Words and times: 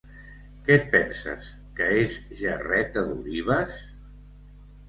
Què 0.67 0.77
et 0.77 0.87
penses, 0.95 1.51
que 1.81 1.89
és 2.05 2.17
gerreta 2.39 3.07
d'olives? 3.11 3.77